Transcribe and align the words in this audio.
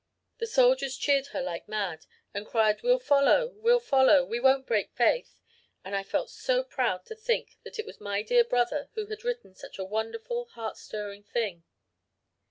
The 0.39 0.47
soldiers 0.47 0.97
cheered 0.97 1.27
her 1.27 1.43
like 1.43 1.67
mad 1.67 2.07
and 2.33 2.47
cried 2.47 2.81
'We'll 2.81 2.97
follow 2.97 3.49
we'll 3.57 3.79
follow 3.79 4.25
we 4.25 4.39
won't 4.39 4.65
break 4.65 4.89
faith,' 4.93 5.39
and 5.85 5.95
I 5.95 6.01
felt 6.01 6.31
so 6.31 6.63
proud 6.63 7.05
to 7.05 7.15
think 7.15 7.57
that 7.61 7.77
it 7.77 7.85
was 7.85 8.01
my 8.01 8.23
dear 8.23 8.43
brother 8.43 8.89
who 8.95 9.05
had 9.05 9.23
written 9.23 9.53
such 9.53 9.77
a 9.77 9.85
wonderful, 9.85 10.45
heart 10.45 10.77
stirring 10.77 11.21
thing. 11.21 11.65